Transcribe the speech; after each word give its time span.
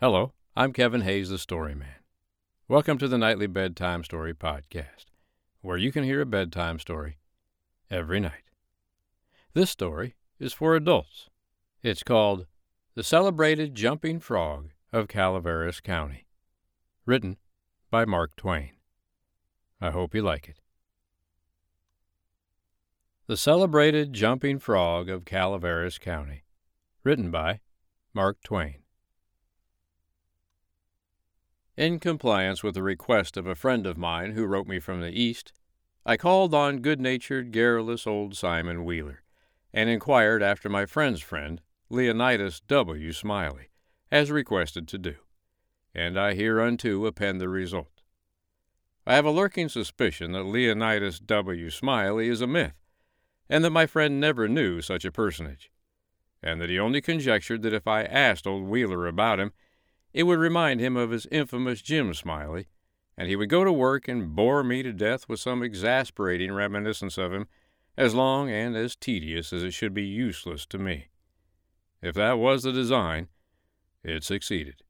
Hello, 0.00 0.32
I'm 0.56 0.72
Kevin 0.72 1.02
Hayes, 1.02 1.28
the 1.28 1.36
Storyman. 1.36 2.02
Welcome 2.66 2.98
to 2.98 3.06
the 3.06 3.16
Nightly 3.16 3.46
Bedtime 3.46 4.02
Story 4.02 4.34
Podcast, 4.34 5.04
where 5.60 5.76
you 5.76 5.92
can 5.92 6.02
hear 6.02 6.20
a 6.20 6.26
bedtime 6.26 6.80
story 6.80 7.18
every 7.88 8.18
night. 8.18 8.42
This 9.52 9.70
story 9.70 10.16
is 10.40 10.52
for 10.52 10.74
adults. 10.74 11.30
It's 11.80 12.02
called 12.02 12.46
The 12.96 13.04
Celebrated 13.04 13.76
Jumping 13.76 14.18
Frog 14.18 14.70
of 14.92 15.06
Calaveras 15.06 15.80
County, 15.80 16.26
written 17.06 17.36
by 17.88 18.04
Mark 18.04 18.34
Twain. 18.34 18.72
I 19.80 19.90
hope 19.90 20.12
you 20.12 20.22
like 20.22 20.48
it. 20.48 20.58
The 23.28 23.36
Celebrated 23.36 24.12
Jumping 24.12 24.58
Frog 24.58 25.08
of 25.08 25.24
Calaveras 25.24 25.98
County, 25.98 26.42
written 27.04 27.30
by 27.30 27.60
Mark 28.12 28.42
Twain. 28.42 28.78
In 31.76 31.98
compliance 31.98 32.62
with 32.62 32.74
the 32.74 32.84
request 32.84 33.36
of 33.36 33.48
a 33.48 33.56
friend 33.56 33.84
of 33.84 33.98
mine 33.98 34.32
who 34.32 34.46
wrote 34.46 34.68
me 34.68 34.78
from 34.78 35.00
the 35.00 35.10
East, 35.10 35.52
I 36.06 36.16
called 36.16 36.54
on 36.54 36.82
good 36.82 37.00
natured, 37.00 37.50
garrulous 37.50 38.06
old 38.06 38.36
Simon 38.36 38.84
Wheeler, 38.84 39.24
and 39.72 39.90
inquired 39.90 40.40
after 40.40 40.68
my 40.68 40.86
friend's 40.86 41.20
friend, 41.20 41.60
Leonidas 41.90 42.60
W. 42.68 43.12
Smiley, 43.12 43.70
as 44.12 44.30
requested 44.30 44.86
to 44.86 44.98
do, 44.98 45.16
and 45.92 46.16
I 46.16 46.34
hereunto 46.34 47.06
append 47.06 47.40
the 47.40 47.48
result. 47.48 48.02
I 49.04 49.16
have 49.16 49.26
a 49.26 49.32
lurking 49.32 49.68
suspicion 49.68 50.30
that 50.30 50.44
Leonidas 50.44 51.18
W. 51.18 51.70
Smiley 51.70 52.28
is 52.28 52.40
a 52.40 52.46
myth, 52.46 52.84
and 53.48 53.64
that 53.64 53.70
my 53.70 53.86
friend 53.86 54.20
never 54.20 54.46
knew 54.46 54.80
such 54.80 55.04
a 55.04 55.10
personage, 55.10 55.72
and 56.40 56.60
that 56.60 56.70
he 56.70 56.78
only 56.78 57.00
conjectured 57.00 57.62
that 57.62 57.74
if 57.74 57.88
I 57.88 58.04
asked 58.04 58.46
old 58.46 58.68
Wheeler 58.68 59.08
about 59.08 59.40
him, 59.40 59.52
it 60.14 60.22
would 60.22 60.38
remind 60.38 60.80
him 60.80 60.96
of 60.96 61.10
his 61.10 61.26
infamous 61.26 61.82
Jim 61.82 62.14
Smiley, 62.14 62.68
and 63.16 63.28
he 63.28 63.36
would 63.36 63.50
go 63.50 63.64
to 63.64 63.72
work 63.72 64.06
and 64.06 64.34
bore 64.34 64.62
me 64.62 64.82
to 64.82 64.92
death 64.92 65.28
with 65.28 65.40
some 65.40 65.62
exasperating 65.62 66.52
reminiscence 66.52 67.18
of 67.18 67.32
him, 67.32 67.48
as 67.96 68.14
long 68.14 68.48
and 68.48 68.76
as 68.76 68.96
tedious 68.96 69.52
as 69.52 69.64
it 69.64 69.72
should 69.72 69.92
be 69.92 70.04
useless 70.04 70.64
to 70.66 70.78
me. 70.78 71.08
If 72.00 72.14
that 72.14 72.38
was 72.38 72.62
the 72.62 72.72
design, 72.72 73.28
it 74.04 74.24
succeeded. 74.24 74.82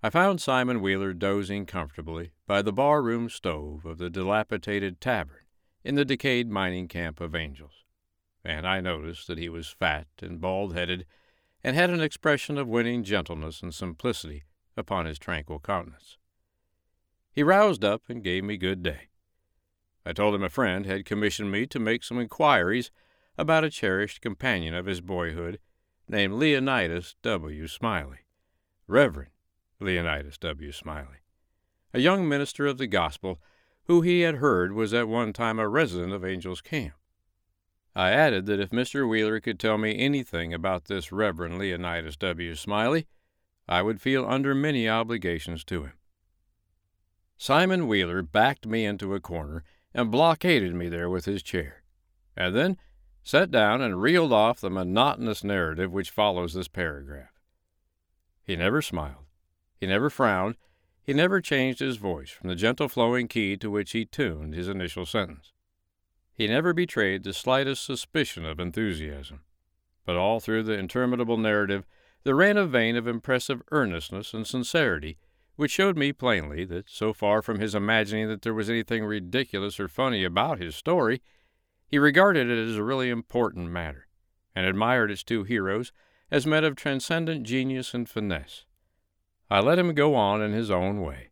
I 0.00 0.10
found 0.10 0.40
Simon 0.40 0.80
Wheeler 0.80 1.12
dozing 1.12 1.66
comfortably 1.66 2.30
by 2.46 2.62
the 2.62 2.72
bar-room 2.72 3.28
stove 3.28 3.84
of 3.84 3.98
the 3.98 4.10
dilapidated 4.10 5.00
tavern 5.00 5.42
in 5.82 5.96
the 5.96 6.04
decayed 6.04 6.48
mining 6.48 6.86
camp 6.86 7.20
of 7.20 7.34
Angels, 7.34 7.84
and 8.44 8.66
I 8.66 8.80
noticed 8.80 9.26
that 9.26 9.38
he 9.38 9.48
was 9.48 9.68
fat 9.68 10.06
and 10.22 10.40
bald-headed 10.40 11.04
and 11.62 11.74
had 11.74 11.90
an 11.90 12.00
expression 12.00 12.56
of 12.56 12.68
winning 12.68 13.02
gentleness 13.02 13.62
and 13.62 13.74
simplicity 13.74 14.44
upon 14.76 15.06
his 15.06 15.18
tranquil 15.18 15.58
countenance. 15.58 16.18
He 17.32 17.42
roused 17.42 17.84
up 17.84 18.02
and 18.08 18.22
gave 18.22 18.44
me 18.44 18.56
good 18.56 18.82
day. 18.82 19.08
I 20.04 20.12
told 20.12 20.34
him 20.34 20.42
a 20.42 20.48
friend 20.48 20.86
had 20.86 21.04
commissioned 21.04 21.50
me 21.50 21.66
to 21.66 21.78
make 21.78 22.02
some 22.02 22.18
inquiries 22.18 22.90
about 23.36 23.64
a 23.64 23.70
cherished 23.70 24.20
companion 24.20 24.74
of 24.74 24.86
his 24.86 25.00
boyhood 25.00 25.58
named 26.08 26.34
Leonidas 26.34 27.14
W. 27.22 27.66
Smiley, 27.66 28.20
Reverend 28.86 29.30
Leonidas 29.80 30.38
W. 30.38 30.72
Smiley, 30.72 31.18
a 31.92 32.00
young 32.00 32.28
minister 32.28 32.66
of 32.66 32.78
the 32.78 32.86
gospel 32.86 33.40
who 33.84 34.00
he 34.02 34.20
had 34.20 34.36
heard 34.36 34.72
was 34.72 34.92
at 34.92 35.08
one 35.08 35.32
time 35.32 35.58
a 35.58 35.68
resident 35.68 36.12
of 36.12 36.24
Angel's 36.24 36.60
Camp. 36.60 36.97
I 37.98 38.12
added 38.12 38.46
that 38.46 38.60
if 38.60 38.70
Mr. 38.70 39.08
Wheeler 39.08 39.40
could 39.40 39.58
tell 39.58 39.76
me 39.76 39.98
anything 39.98 40.54
about 40.54 40.84
this 40.84 41.10
Reverend 41.10 41.58
Leonidas 41.58 42.16
W. 42.18 42.54
Smiley, 42.54 43.08
I 43.68 43.82
would 43.82 44.00
feel 44.00 44.24
under 44.24 44.54
many 44.54 44.88
obligations 44.88 45.64
to 45.64 45.82
him. 45.82 45.94
Simon 47.36 47.88
Wheeler 47.88 48.22
backed 48.22 48.68
me 48.68 48.84
into 48.84 49.14
a 49.14 49.20
corner 49.20 49.64
and 49.92 50.12
blockaded 50.12 50.76
me 50.76 50.88
there 50.88 51.10
with 51.10 51.24
his 51.24 51.42
chair, 51.42 51.82
and 52.36 52.54
then 52.54 52.76
sat 53.24 53.50
down 53.50 53.82
and 53.82 54.00
reeled 54.00 54.32
off 54.32 54.60
the 54.60 54.70
monotonous 54.70 55.42
narrative 55.42 55.90
which 55.90 56.10
follows 56.10 56.54
this 56.54 56.68
paragraph. 56.68 57.32
He 58.44 58.54
never 58.54 58.80
smiled, 58.80 59.26
he 59.76 59.88
never 59.88 60.08
frowned, 60.08 60.54
he 61.02 61.12
never 61.12 61.40
changed 61.40 61.80
his 61.80 61.96
voice 61.96 62.30
from 62.30 62.48
the 62.48 62.54
gentle 62.54 62.86
flowing 62.86 63.26
key 63.26 63.56
to 63.56 63.68
which 63.68 63.90
he 63.90 64.04
tuned 64.04 64.54
his 64.54 64.68
initial 64.68 65.04
sentence. 65.04 65.52
He 66.38 66.46
never 66.46 66.72
betrayed 66.72 67.24
the 67.24 67.32
slightest 67.32 67.84
suspicion 67.84 68.46
of 68.46 68.60
enthusiasm. 68.60 69.40
But 70.06 70.14
all 70.14 70.38
through 70.38 70.62
the 70.62 70.78
interminable 70.78 71.36
narrative 71.36 71.84
there 72.22 72.36
ran 72.36 72.56
a 72.56 72.64
vein 72.64 72.94
of 72.94 73.08
impressive 73.08 73.60
earnestness 73.72 74.32
and 74.32 74.46
sincerity, 74.46 75.18
which 75.56 75.72
showed 75.72 75.96
me 75.96 76.12
plainly 76.12 76.64
that, 76.66 76.88
so 76.88 77.12
far 77.12 77.42
from 77.42 77.58
his 77.58 77.74
imagining 77.74 78.28
that 78.28 78.42
there 78.42 78.54
was 78.54 78.70
anything 78.70 79.04
ridiculous 79.04 79.80
or 79.80 79.88
funny 79.88 80.22
about 80.22 80.60
his 80.60 80.76
story, 80.76 81.20
he 81.88 81.98
regarded 81.98 82.48
it 82.48 82.68
as 82.68 82.76
a 82.76 82.84
really 82.84 83.10
important 83.10 83.70
matter, 83.70 84.06
and 84.54 84.64
admired 84.64 85.10
its 85.10 85.24
two 85.24 85.42
heroes 85.42 85.92
as 86.30 86.46
men 86.46 86.62
of 86.62 86.76
transcendent 86.76 87.44
genius 87.44 87.94
and 87.94 88.08
finesse. 88.08 88.64
I 89.50 89.58
let 89.58 89.80
him 89.80 89.92
go 89.92 90.14
on 90.14 90.40
in 90.40 90.52
his 90.52 90.70
own 90.70 91.00
way, 91.00 91.30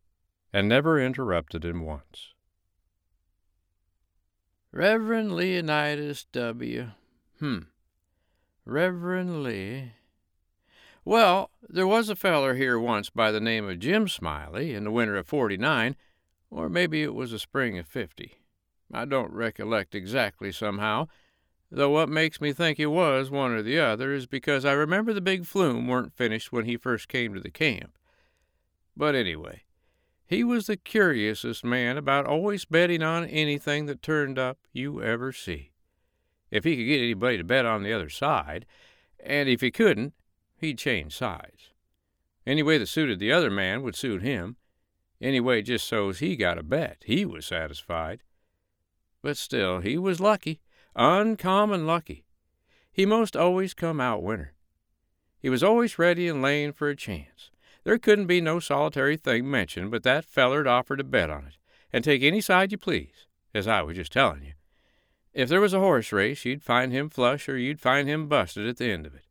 and 0.53 0.69
never 0.69 1.00
interrupted 1.00 1.65
him 1.65 1.83
once. 1.84 2.34
Reverend 4.76 5.34
Leonidas 5.34 6.26
W. 6.32 6.91
Hmm. 7.38 7.60
Reverend 8.66 9.42
Lee. 9.42 9.92
Well, 11.03 11.48
there 11.66 11.87
was 11.87 12.10
a 12.10 12.14
feller 12.14 12.56
here 12.56 12.78
once 12.78 13.09
by 13.09 13.31
the 13.31 13.41
name 13.41 13.66
of 13.70 13.78
Jim 13.78 14.06
Smiley 14.06 14.75
in 14.75 14.84
the 14.84 14.91
winter 14.91 15.16
of 15.16 15.26
49, 15.26 15.97
or 16.50 16.69
maybe 16.69 17.03
it 17.03 17.14
was 17.14 17.31
the 17.31 17.38
spring 17.38 17.78
of 17.78 17.87
50. 17.87 18.34
I 18.92 19.06
don't 19.06 19.32
recollect 19.32 19.94
exactly 19.94 20.53
somehow, 20.53 21.08
though 21.70 21.88
what 21.88 22.10
makes 22.10 22.38
me 22.38 22.53
think 22.53 22.78
it 22.78 22.88
was 22.88 23.31
one 23.31 23.53
or 23.53 23.62
the 23.62 23.78
other 23.78 24.12
is 24.12 24.26
because 24.26 24.66
I 24.66 24.72
remember 24.72 25.14
the 25.14 25.22
big 25.22 25.47
flume 25.47 25.88
weren't 25.88 26.12
finished 26.12 26.53
when 26.53 26.66
he 26.66 26.76
first 26.76 27.08
came 27.08 27.32
to 27.32 27.41
the 27.41 27.50
camp. 27.50 27.97
But 28.94 29.14
anyway, 29.14 29.62
he 30.26 30.42
was 30.42 30.66
the 30.66 30.76
curiousest 30.76 31.64
man 31.64 31.97
about 31.97 32.26
always 32.26 32.64
betting 32.64 33.03
on 33.03 33.25
anything 33.26 33.87
that 33.87 34.03
turned 34.03 34.38
up 34.38 34.59
you 34.72 35.03
ever 35.03 35.32
see. 35.32 35.70
If 36.50 36.64
he 36.64 36.76
could 36.76 36.87
get 36.87 37.00
anybody 37.00 37.38
to 37.38 37.44
bet 37.44 37.64
on 37.64 37.82
the 37.82 37.92
other 37.92 38.09
side, 38.09 38.66
and 39.20 39.48
if 39.48 39.60
he 39.60 39.70
couldn't, 39.70 40.14
he'd 40.56 40.78
change 40.78 41.16
sides. 41.16 41.70
Any 42.47 42.62
way 42.62 42.78
that 42.78 42.87
suited 42.87 43.19
the 43.19 43.32
other 43.32 43.50
man 43.50 43.82
would 43.82 43.97
suit 43.97 44.22
him. 44.22 44.56
Any 45.20 45.41
way 45.41 45.62
just 45.62 45.87
so's 45.87 46.19
he 46.19 46.37
got 46.37 46.58
a 46.58 46.62
bet, 46.62 46.98
he 47.04 47.25
was 47.25 47.47
satisfied. 47.47 48.22
But 49.22 49.37
still, 49.37 49.81
he 49.81 49.97
was 49.97 50.20
lucky, 50.20 50.60
uncommon 50.94 51.87
lucky. 51.87 52.26
He 52.93 53.06
most 53.06 53.37
always 53.37 53.75
come 53.75 54.00
out 54.00 54.22
winner. 54.22 54.54
He 55.38 55.48
was 55.48 55.62
always 55.62 55.98
ready 55.98 56.28
and 56.28 56.43
laying 56.43 56.72
for 56.72 56.88
a 56.88 56.97
chance. 56.97 57.50
There 57.86 57.98
couldn't 57.98 58.26
be 58.26 58.41
no 58.41 58.58
solitary 58.58 59.16
thing 59.16 59.48
mentioned 59.48 59.92
but 59.92 60.02
that 60.02 60.26
feller'd 60.26 60.66
offer 60.66 60.97
to 60.97 61.04
bet 61.04 61.30
on 61.30 61.47
it, 61.47 61.56
and 61.92 62.02
take 62.02 62.20
any 62.20 62.41
side 62.41 62.72
you 62.72 62.78
please, 62.78 63.28
as 63.54 63.69
I 63.69 63.82
was 63.82 63.94
just 63.94 64.10
telling 64.10 64.42
you. 64.42 64.54
If 65.32 65.48
there 65.48 65.60
was 65.60 65.72
a 65.72 65.78
horse 65.78 66.10
race, 66.10 66.44
you'd 66.44 66.64
find 66.64 66.91
him 66.91 67.08
flush 67.08 67.48
or 67.48 67.56
you'd 67.56 67.78
find 67.78 68.08
him 68.08 68.26
busted 68.26 68.66
at 68.66 68.78
the 68.78 68.91
end 68.91 69.06
of 69.06 69.14
it. 69.14 69.22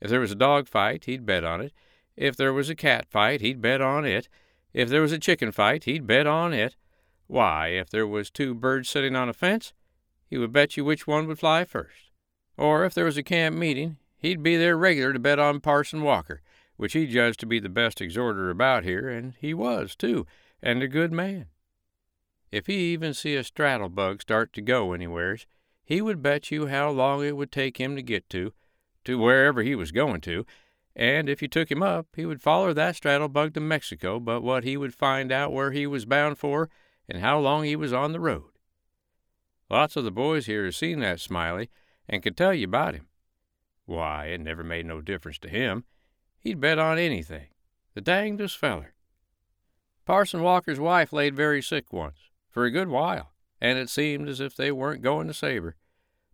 If 0.00 0.08
there 0.08 0.20
was 0.20 0.30
a 0.30 0.34
dog 0.34 0.68
fight, 0.68 1.04
he'd 1.04 1.26
bet 1.26 1.44
on 1.44 1.60
it. 1.60 1.74
If 2.16 2.34
there 2.34 2.54
was 2.54 2.70
a 2.70 2.74
cat 2.74 3.08
fight, 3.10 3.42
he'd 3.42 3.60
bet 3.60 3.82
on 3.82 4.06
it. 4.06 4.26
If 4.72 4.88
there 4.88 5.02
was 5.02 5.12
a 5.12 5.18
chicken 5.18 5.52
fight, 5.52 5.84
he'd 5.84 6.06
bet 6.06 6.26
on 6.26 6.54
it. 6.54 6.76
Why, 7.26 7.68
if 7.68 7.90
there 7.90 8.06
was 8.06 8.30
two 8.30 8.54
birds 8.54 8.88
sitting 8.88 9.14
on 9.14 9.28
a 9.28 9.34
fence, 9.34 9.74
he 10.24 10.38
would 10.38 10.50
bet 10.50 10.78
you 10.78 10.84
which 10.86 11.06
one 11.06 11.26
would 11.26 11.38
fly 11.38 11.66
first. 11.66 12.10
Or 12.56 12.86
if 12.86 12.94
there 12.94 13.04
was 13.04 13.18
a 13.18 13.22
camp 13.22 13.54
meeting, 13.54 13.98
he'd 14.16 14.42
be 14.42 14.56
there 14.56 14.78
regular 14.78 15.12
to 15.12 15.18
bet 15.18 15.38
on 15.38 15.60
Parson 15.60 16.00
Walker, 16.00 16.40
which 16.82 16.94
he 16.94 17.06
judged 17.06 17.38
to 17.38 17.46
be 17.46 17.60
the 17.60 17.68
best 17.68 18.00
exhorter 18.00 18.50
about 18.50 18.82
here, 18.82 19.08
and 19.08 19.34
he 19.38 19.54
was, 19.54 19.94
too, 19.94 20.26
and 20.60 20.82
a 20.82 20.88
good 20.88 21.12
man. 21.12 21.46
If 22.50 22.66
he 22.66 22.92
even 22.92 23.14
see 23.14 23.36
a 23.36 23.44
straddle 23.44 23.88
bug 23.88 24.20
start 24.20 24.52
to 24.54 24.60
go 24.60 24.92
anywheres, 24.92 25.46
he 25.84 26.02
would 26.02 26.24
bet 26.24 26.50
you 26.50 26.66
how 26.66 26.90
long 26.90 27.24
it 27.24 27.36
would 27.36 27.52
take 27.52 27.76
him 27.76 27.94
to 27.94 28.02
get 28.02 28.28
to, 28.30 28.52
to 29.04 29.16
wherever 29.16 29.62
he 29.62 29.76
was 29.76 29.92
going 29.92 30.22
to, 30.22 30.44
and 30.96 31.28
if 31.28 31.40
you 31.40 31.46
took 31.46 31.70
him 31.70 31.84
up, 31.84 32.08
he 32.16 32.26
would 32.26 32.42
follow 32.42 32.72
that 32.72 32.96
straddle 32.96 33.28
bug 33.28 33.54
to 33.54 33.60
Mexico, 33.60 34.18
but 34.18 34.42
what 34.42 34.64
he 34.64 34.76
would 34.76 34.92
find 34.92 35.30
out 35.30 35.52
where 35.52 35.70
he 35.70 35.86
was 35.86 36.04
bound 36.04 36.36
for 36.36 36.68
and 37.08 37.20
how 37.20 37.38
long 37.38 37.62
he 37.62 37.76
was 37.76 37.92
on 37.92 38.10
the 38.10 38.18
road. 38.18 38.50
Lots 39.70 39.94
of 39.94 40.02
the 40.02 40.10
boys 40.10 40.46
here 40.46 40.64
has 40.64 40.78
seen 40.78 40.98
that 40.98 41.20
Smiley 41.20 41.70
and 42.08 42.24
can 42.24 42.34
tell 42.34 42.52
you 42.52 42.64
about 42.64 42.96
him. 42.96 43.06
Why, 43.86 44.24
it 44.26 44.40
never 44.40 44.64
made 44.64 44.86
no 44.86 45.00
difference 45.00 45.38
to 45.38 45.48
him. 45.48 45.84
He'd 46.42 46.60
bet 46.60 46.78
on 46.78 46.98
anything. 46.98 47.46
The 47.94 48.00
dangdest 48.00 48.58
feller. 48.58 48.94
Parson 50.04 50.42
Walker's 50.42 50.80
wife 50.80 51.12
laid 51.12 51.36
very 51.36 51.62
sick 51.62 51.92
once, 51.92 52.18
for 52.50 52.64
a 52.64 52.70
good 52.70 52.88
while, 52.88 53.32
and 53.60 53.78
it 53.78 53.88
seemed 53.88 54.28
as 54.28 54.40
if 54.40 54.56
they 54.56 54.72
weren't 54.72 55.02
going 55.02 55.28
to 55.28 55.34
save 55.34 55.62
her. 55.62 55.76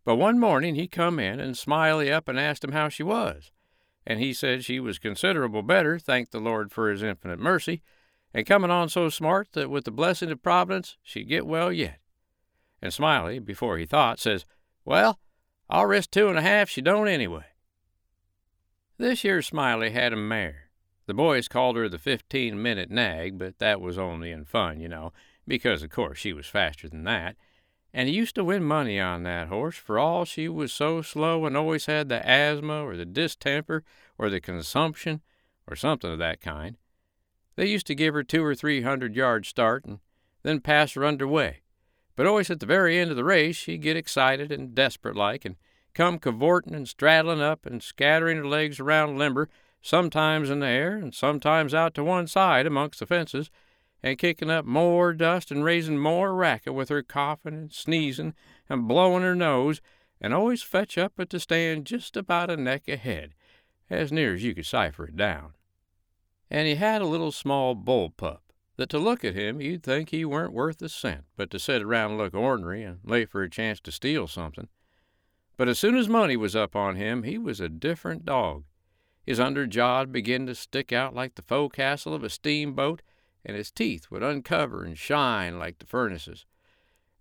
But 0.04 0.16
one 0.16 0.38
morning 0.38 0.74
he 0.74 0.88
come 0.88 1.20
in 1.20 1.38
and 1.38 1.56
Smiley 1.56 2.10
up 2.10 2.28
and 2.28 2.40
asked 2.40 2.64
him 2.64 2.72
how 2.72 2.88
she 2.88 3.02
was, 3.02 3.50
and 4.06 4.18
he 4.18 4.32
said 4.32 4.64
she 4.64 4.80
was 4.80 4.98
considerable 4.98 5.62
better, 5.62 5.98
thank 5.98 6.30
the 6.30 6.40
Lord 6.40 6.72
for 6.72 6.90
his 6.90 7.02
infinite 7.02 7.38
mercy, 7.38 7.82
and 8.32 8.46
coming 8.46 8.70
on 8.70 8.88
so 8.88 9.10
smart 9.10 9.48
that 9.52 9.68
with 9.68 9.84
the 9.84 9.90
blessing 9.90 10.30
of 10.30 10.42
Providence 10.42 10.96
she'd 11.02 11.28
get 11.28 11.46
well 11.46 11.70
yet. 11.70 11.98
And 12.80 12.94
Smiley, 12.94 13.38
before 13.38 13.76
he 13.76 13.84
thought, 13.84 14.18
says, 14.18 14.46
Well, 14.86 15.20
I'll 15.68 15.84
risk 15.84 16.10
two 16.10 16.28
and 16.28 16.38
a 16.38 16.42
half 16.42 16.70
she 16.70 16.80
don't 16.80 17.08
anyway. 17.08 17.44
This 18.98 19.24
year 19.24 19.40
Smiley 19.42 19.90
had 19.90 20.12
a 20.12 20.16
mare. 20.16 20.70
The 21.06 21.14
boys 21.14 21.48
called 21.48 21.76
her 21.76 21.88
the 21.88 21.98
fifteen 21.98 22.60
minute 22.60 22.90
nag, 22.90 23.38
but 23.38 23.58
that 23.58 23.80
was 23.80 23.96
only 23.96 24.30
in 24.30 24.44
fun, 24.44 24.80
you 24.80 24.88
know, 24.88 25.12
because 25.46 25.82
of 25.82 25.90
course 25.90 26.18
she 26.18 26.32
was 26.32 26.46
faster 26.46 26.88
than 26.88 27.04
that 27.04 27.36
and 27.92 28.08
he 28.08 28.14
used 28.14 28.34
to 28.34 28.44
win 28.44 28.62
money 28.62 29.00
on 29.00 29.22
that 29.22 29.48
horse 29.48 29.76
for 29.76 29.98
all 29.98 30.24
she 30.24 30.48
was 30.48 30.72
so 30.72 31.02
slow 31.02 31.46
and 31.46 31.56
always 31.56 31.86
had 31.86 32.08
the 32.08 32.26
asthma 32.28 32.84
or 32.84 32.96
the 32.96 33.06
distemper 33.06 33.82
or 34.18 34.28
the 34.28 34.40
consumption 34.40 35.22
or 35.66 35.74
something 35.74 36.12
of 36.12 36.18
that 36.18 36.40
kind. 36.40 36.76
They 37.56 37.66
used 37.66 37.86
to 37.88 37.94
give 37.94 38.14
her 38.14 38.22
two 38.22 38.44
or 38.44 38.54
three 38.54 38.82
hundred 38.82 39.16
yard 39.16 39.46
start 39.46 39.84
and 39.84 40.00
then 40.42 40.60
pass 40.60 40.92
her 40.92 41.04
underway. 41.04 41.62
But 42.14 42.26
always 42.26 42.50
at 42.50 42.60
the 42.60 42.66
very 42.66 42.98
end 42.98 43.10
of 43.10 43.16
the 43.16 43.24
race 43.24 43.56
she'd 43.56 43.82
get 43.82 43.96
excited 43.96 44.52
and 44.52 44.74
desperate 44.74 45.16
like 45.16 45.44
and 45.44 45.56
come 45.98 46.16
cavorting 46.20 46.76
and 46.76 46.88
straddling 46.88 47.40
up 47.40 47.66
and 47.66 47.82
scattering 47.82 48.36
her 48.36 48.46
legs 48.46 48.78
around 48.78 49.18
limber, 49.18 49.48
sometimes 49.82 50.48
in 50.48 50.60
the 50.60 50.66
air 50.68 50.96
and 50.96 51.12
sometimes 51.12 51.74
out 51.74 51.92
to 51.92 52.04
one 52.04 52.28
side 52.28 52.66
amongst 52.66 53.00
the 53.00 53.06
fences, 53.06 53.50
and 54.00 54.16
kicking 54.16 54.48
up 54.48 54.64
more 54.64 55.12
dust 55.12 55.50
and 55.50 55.64
raising 55.64 55.98
more 55.98 56.36
racket 56.36 56.72
with 56.72 56.88
her 56.88 57.02
coughing 57.02 57.54
and 57.54 57.72
sneezing 57.72 58.32
and 58.68 58.86
blowing 58.86 59.24
her 59.24 59.34
nose, 59.34 59.80
and 60.20 60.32
always 60.32 60.62
fetch 60.62 60.96
up 60.96 61.14
at 61.18 61.30
the 61.30 61.40
stand 61.40 61.84
just 61.84 62.16
about 62.16 62.48
a 62.48 62.56
neck 62.56 62.86
ahead, 62.86 63.34
as 63.90 64.12
near 64.12 64.34
as 64.34 64.44
you 64.44 64.54
could 64.54 64.66
cipher 64.66 65.06
it 65.06 65.16
down. 65.16 65.54
And 66.48 66.68
he 66.68 66.76
had 66.76 67.02
a 67.02 67.06
little 67.06 67.32
small 67.32 67.74
bull 67.74 68.10
pup 68.10 68.44
that 68.76 68.88
to 68.90 69.00
look 69.00 69.24
at 69.24 69.34
him 69.34 69.60
you'd 69.60 69.82
think 69.82 70.10
he 70.10 70.24
weren't 70.24 70.52
worth 70.52 70.80
a 70.80 70.88
cent, 70.88 71.24
but 71.36 71.50
to 71.50 71.58
sit 71.58 71.82
around 71.82 72.12
and 72.12 72.18
look 72.18 72.34
ornery 72.34 72.84
and 72.84 73.00
wait 73.02 73.30
for 73.30 73.42
a 73.42 73.50
chance 73.50 73.80
to 73.80 73.90
steal 73.90 74.28
something. 74.28 74.68
But 75.58 75.68
as 75.68 75.78
soon 75.78 75.96
as 75.96 76.08
money 76.08 76.36
was 76.36 76.54
up 76.54 76.76
on 76.76 76.94
him, 76.94 77.24
he 77.24 77.36
was 77.36 77.60
a 77.60 77.68
different 77.68 78.24
dog. 78.24 78.62
His 79.26 79.40
under 79.40 79.66
jaw 79.66 80.04
began 80.04 80.46
to 80.46 80.54
stick 80.54 80.92
out 80.92 81.16
like 81.16 81.34
the 81.34 81.42
forecastle 81.42 82.14
of 82.14 82.22
a 82.22 82.30
steamboat, 82.30 83.02
and 83.44 83.56
his 83.56 83.72
teeth 83.72 84.08
would 84.08 84.22
uncover 84.22 84.84
and 84.84 84.96
shine 84.96 85.58
like 85.58 85.80
the 85.80 85.86
furnaces. 85.86 86.46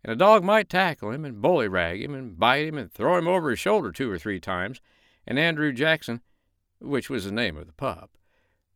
And 0.03 0.13
a 0.13 0.15
dog 0.15 0.43
might 0.43 0.69
tackle 0.69 1.11
him 1.11 1.25
and 1.25 1.41
bullyrag 1.41 2.01
him 2.01 2.13
and 2.13 2.37
bite 2.37 2.67
him 2.67 2.77
and 2.77 2.91
throw 2.91 3.17
him 3.17 3.27
over 3.27 3.49
his 3.49 3.59
shoulder 3.59 3.91
two 3.91 4.09
or 4.09 4.19
three 4.19 4.39
times, 4.39 4.81
and 5.25 5.39
Andrew 5.39 5.73
Jackson, 5.73 6.21
which 6.79 7.09
was 7.09 7.25
the 7.25 7.31
name 7.31 7.57
of 7.57 7.65
the 7.65 7.73
pup, 7.73 8.11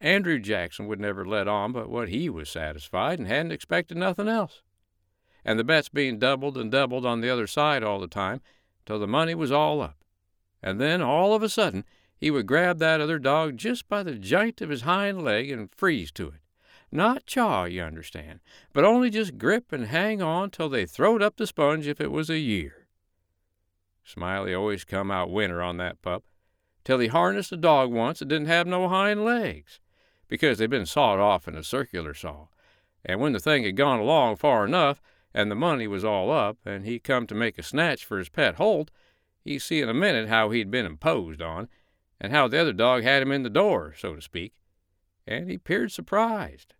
Andrew 0.01 0.39
Jackson 0.39 0.87
would 0.87 0.99
never 0.99 1.23
let 1.23 1.47
on 1.47 1.71
but 1.71 1.87
what 1.87 2.09
he 2.09 2.29
was 2.29 2.49
satisfied 2.49 3.19
and 3.19 3.27
hadn't 3.27 3.51
expected 3.51 3.95
nothing 3.95 4.27
else. 4.27 4.63
And 5.45 5.59
the 5.59 5.63
bets 5.63 5.87
being 5.87 6.17
doubled 6.17 6.57
and 6.57 6.71
doubled 6.71 7.05
on 7.05 7.21
the 7.21 7.29
other 7.29 7.45
side 7.45 7.83
all 7.83 7.99
the 7.99 8.07
time 8.07 8.41
till 8.85 8.99
the 8.99 9.07
money 9.07 9.35
was 9.35 9.51
all 9.51 9.81
up. 9.81 9.97
And 10.61 10.79
then, 10.79 11.01
all 11.01 11.33
of 11.33 11.43
a 11.43 11.49
sudden, 11.49 11.85
he 12.17 12.29
would 12.29 12.45
grab 12.45 12.77
that 12.79 13.01
other 13.01 13.17
dog 13.17 13.57
just 13.57 13.87
by 13.89 14.03
the 14.03 14.15
joint 14.15 14.61
of 14.61 14.69
his 14.69 14.81
hind 14.81 15.23
leg 15.23 15.49
and 15.49 15.73
freeze 15.75 16.11
to 16.13 16.27
it. 16.27 16.41
Not 16.91 17.25
chaw, 17.25 17.63
you 17.63 17.81
understand, 17.81 18.41
but 18.73 18.83
only 18.83 19.09
just 19.09 19.37
grip 19.37 19.71
and 19.71 19.85
hang 19.85 20.21
on 20.21 20.49
till 20.49 20.69
they 20.69 20.85
throwed 20.85 21.21
up 21.21 21.37
the 21.37 21.47
sponge 21.47 21.87
if 21.87 22.01
it 22.01 22.11
was 22.11 22.29
a 22.29 22.37
year. 22.37 22.87
Smiley 24.03 24.53
always 24.53 24.83
come 24.83 25.09
out 25.09 25.31
winner 25.31 25.61
on 25.61 25.77
that 25.77 26.01
pup, 26.01 26.23
till 26.83 26.99
he 26.99 27.07
harnessed 27.07 27.51
a 27.51 27.57
dog 27.57 27.91
once 27.91 28.19
that 28.19 28.27
didn't 28.27 28.47
have 28.47 28.67
no 28.67 28.89
hind 28.89 29.23
legs, 29.23 29.79
because 30.27 30.57
they'd 30.57 30.69
been 30.69 30.85
sawed 30.85 31.19
off 31.19 31.47
in 31.47 31.55
a 31.55 31.63
circular 31.63 32.13
saw, 32.13 32.47
and 33.05 33.19
when 33.19 33.33
the 33.33 33.39
thing 33.39 33.63
had 33.63 33.77
gone 33.77 33.99
along 33.99 34.35
far 34.35 34.65
enough, 34.65 35.01
and 35.33 35.49
the 35.49 35.55
money 35.55 35.87
was 35.87 36.03
all 36.03 36.31
up, 36.31 36.57
and 36.65 36.85
he 36.85 36.99
come 36.99 37.27
to 37.27 37.35
make 37.35 37.57
a 37.57 37.63
snatch 37.63 38.05
for 38.05 38.17
his 38.17 38.29
pet 38.29 38.55
Holt, 38.55 38.91
he 39.43 39.57
see 39.57 39.81
in 39.81 39.89
a 39.89 39.93
minute 39.93 40.29
how 40.29 40.49
he'd 40.49 40.71
been 40.71 40.85
imposed 40.85 41.41
on, 41.41 41.67
and 42.19 42.31
how 42.31 42.47
the 42.47 42.59
other 42.59 42.73
dog 42.73 43.03
had 43.03 43.21
him 43.21 43.31
in 43.31 43.43
the 43.43 43.49
door, 43.49 43.93
so 43.97 44.15
to 44.15 44.21
speak, 44.21 44.53
and 45.25 45.49
he 45.49 45.57
peered 45.57 45.91
surprised 45.91 46.73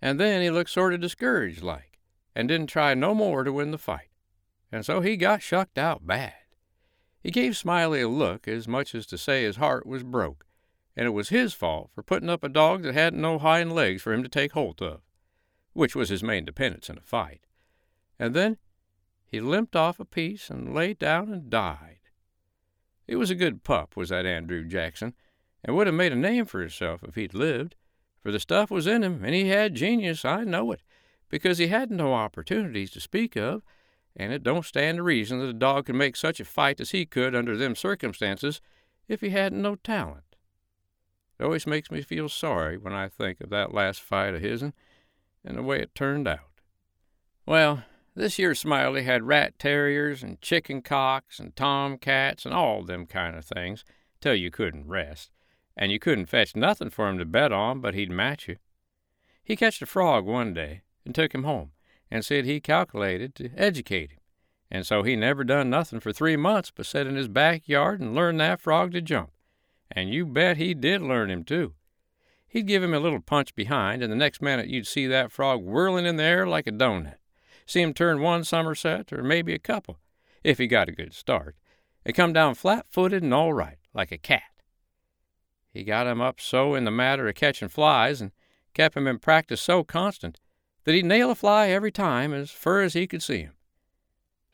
and 0.00 0.18
then 0.18 0.42
he 0.42 0.50
looked 0.50 0.70
sort 0.70 0.94
of 0.94 1.00
discouraged 1.00 1.62
like, 1.62 1.98
and 2.34 2.48
didn't 2.48 2.68
try 2.68 2.94
no 2.94 3.14
more 3.14 3.44
to 3.44 3.52
win 3.52 3.70
the 3.70 3.78
fight. 3.78 4.10
And 4.70 4.84
so 4.84 5.00
he 5.00 5.16
got 5.16 5.42
shucked 5.42 5.78
out 5.78 6.06
bad. 6.06 6.34
He 7.20 7.30
gave 7.30 7.56
Smiley 7.56 8.02
a 8.02 8.08
look 8.08 8.46
as 8.46 8.68
much 8.68 8.94
as 8.94 9.06
to 9.06 9.18
say 9.18 9.42
his 9.42 9.56
heart 9.56 9.86
was 9.86 10.04
broke, 10.04 10.44
and 10.96 11.06
it 11.06 11.10
was 11.10 11.30
his 11.30 11.52
fault 11.52 11.90
for 11.94 12.02
putting 12.02 12.30
up 12.30 12.44
a 12.44 12.48
dog 12.48 12.82
that 12.82 12.94
hadn't 12.94 13.20
no 13.20 13.38
hind 13.38 13.72
legs 13.74 14.02
for 14.02 14.12
him 14.12 14.22
to 14.22 14.28
take 14.28 14.52
holt 14.52 14.80
of, 14.80 15.00
which 15.72 15.96
was 15.96 16.10
his 16.10 16.22
main 16.22 16.44
dependence 16.44 16.88
in 16.88 16.98
a 16.98 17.02
fight. 17.02 17.40
And 18.18 18.34
then 18.34 18.56
he 19.26 19.40
limped 19.40 19.76
off 19.76 20.00
a 20.00 20.04
piece 20.04 20.50
and 20.50 20.74
lay 20.74 20.94
down 20.94 21.32
and 21.32 21.50
died. 21.50 21.98
He 23.06 23.14
was 23.14 23.30
a 23.30 23.34
good 23.34 23.64
pup, 23.64 23.96
was 23.96 24.10
that 24.10 24.26
Andrew 24.26 24.64
Jackson, 24.64 25.14
and 25.64 25.76
would 25.76 25.86
have 25.86 25.94
made 25.94 26.12
a 26.12 26.16
name 26.16 26.44
for 26.44 26.60
himself 26.60 27.02
if 27.02 27.14
he'd 27.14 27.34
lived 27.34 27.74
for 28.22 28.32
the 28.32 28.40
stuff 28.40 28.70
was 28.70 28.86
in 28.86 29.02
him, 29.02 29.24
and 29.24 29.34
he 29.34 29.48
had 29.48 29.74
genius, 29.74 30.24
I 30.24 30.44
know 30.44 30.72
it, 30.72 30.82
because 31.28 31.58
he 31.58 31.68
had 31.68 31.90
no 31.90 32.12
opportunities 32.12 32.90
to 32.90 33.00
speak 33.00 33.36
of, 33.36 33.62
and 34.16 34.32
it 34.32 34.42
don't 34.42 34.64
stand 34.64 34.96
to 34.96 35.02
reason 35.02 35.38
that 35.38 35.48
a 35.48 35.54
dog 35.54 35.86
could 35.86 35.94
make 35.94 36.16
such 36.16 36.40
a 36.40 36.44
fight 36.44 36.80
as 36.80 36.90
he 36.90 37.06
could 37.06 37.34
under 37.34 37.56
them 37.56 37.76
circumstances 37.76 38.60
if 39.06 39.20
he 39.20 39.30
hadn't 39.30 39.62
no 39.62 39.76
talent. 39.76 40.36
It 41.38 41.44
always 41.44 41.66
makes 41.66 41.90
me 41.90 42.02
feel 42.02 42.28
sorry 42.28 42.76
when 42.76 42.92
I 42.92 43.08
think 43.08 43.40
of 43.40 43.50
that 43.50 43.72
last 43.72 44.02
fight 44.02 44.34
of 44.34 44.42
his'n 44.42 44.72
and 45.44 45.56
the 45.56 45.62
way 45.62 45.80
it 45.80 45.94
turned 45.94 46.26
out. 46.26 46.60
Well, 47.46 47.84
this 48.18 48.38
year 48.38 48.54
Smiley 48.54 49.04
had 49.04 49.22
rat 49.22 49.58
terriers 49.58 50.22
and 50.22 50.40
chicken 50.40 50.82
cocks 50.82 51.38
and 51.38 51.54
tomcats 51.54 52.44
and 52.44 52.54
all 52.54 52.82
them 52.82 53.06
kind 53.06 53.36
of 53.36 53.44
things 53.44 53.84
till 54.20 54.34
you 54.34 54.50
couldn't 54.50 54.88
rest 54.88 55.30
and 55.78 55.92
you 55.92 56.00
couldn't 56.00 56.26
fetch 56.26 56.56
nothing 56.56 56.90
for 56.90 57.08
him 57.08 57.18
to 57.18 57.24
bet 57.24 57.52
on 57.52 57.80
but 57.80 57.94
he'd 57.94 58.10
match 58.10 58.48
you. 58.48 58.56
He 59.44 59.56
catched 59.56 59.80
a 59.80 59.86
frog 59.86 60.26
one 60.26 60.52
day 60.52 60.82
and 61.06 61.14
took 61.14 61.34
him 61.34 61.44
home, 61.44 61.70
and 62.10 62.24
said 62.24 62.44
he 62.44 62.60
calculated 62.60 63.34
to 63.36 63.50
educate 63.56 64.10
him, 64.10 64.18
and 64.70 64.84
so 64.84 65.02
he 65.02 65.16
never 65.16 65.44
done 65.44 65.70
nothing 65.70 66.00
for 66.00 66.12
three 66.12 66.36
months 66.36 66.70
but 66.74 66.84
sit 66.84 67.06
in 67.06 67.14
his 67.14 67.28
backyard 67.28 68.00
and 68.00 68.14
learn 68.14 68.36
that 68.36 68.60
frog 68.60 68.92
to 68.92 69.00
jump, 69.00 69.30
and 69.90 70.10
you 70.10 70.26
bet 70.26 70.58
he 70.58 70.74
did 70.74 71.00
learn 71.00 71.30
him 71.30 71.44
too. 71.44 71.74
He'd 72.46 72.66
give 72.66 72.82
him 72.82 72.92
a 72.92 73.00
little 73.00 73.20
punch 73.20 73.54
behind, 73.54 74.02
and 74.02 74.12
the 74.12 74.16
next 74.16 74.42
minute 74.42 74.68
you'd 74.68 74.86
see 74.86 75.06
that 75.06 75.32
frog 75.32 75.62
whirling 75.62 76.04
in 76.04 76.16
the 76.16 76.24
air 76.24 76.46
like 76.46 76.66
a 76.66 76.72
doughnut. 76.72 77.18
See 77.68 77.82
him 77.82 77.92
turn 77.92 78.22
one 78.22 78.44
somerset, 78.44 79.12
or 79.12 79.22
maybe 79.22 79.52
a 79.52 79.58
couple, 79.58 79.98
if 80.42 80.56
he 80.56 80.66
got 80.66 80.88
a 80.88 80.92
good 80.92 81.12
start, 81.12 81.54
and 82.02 82.14
come 82.14 82.32
down 82.32 82.54
flat 82.54 82.86
footed 82.88 83.22
and 83.22 83.34
all 83.34 83.52
right, 83.52 83.76
like 83.92 84.10
a 84.10 84.16
cat. 84.16 84.42
He 85.70 85.84
got 85.84 86.06
him 86.06 86.18
up 86.18 86.40
so 86.40 86.74
in 86.74 86.84
the 86.84 86.90
matter 86.90 87.28
of 87.28 87.34
catching 87.34 87.68
flies, 87.68 88.22
and 88.22 88.32
kept 88.72 88.96
him 88.96 89.06
in 89.06 89.18
practice 89.18 89.60
so 89.60 89.84
constant, 89.84 90.40
that 90.84 90.94
he'd 90.94 91.04
nail 91.04 91.30
a 91.30 91.34
fly 91.34 91.68
every 91.68 91.92
time 91.92 92.32
as 92.32 92.50
fur 92.50 92.80
as 92.80 92.94
he 92.94 93.06
could 93.06 93.22
see 93.22 93.42
him. 93.42 93.52